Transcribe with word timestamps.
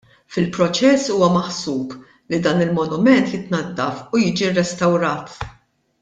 Fil-proċess 0.35 1.09
huwa 1.15 1.27
maħsub 1.33 1.91
li 2.33 2.39
dan 2.47 2.63
il-monument 2.65 3.29
jitnaddaf 3.37 4.01
u 4.17 4.23
jiġi 4.25 4.49
rrestawrat. 4.55 5.37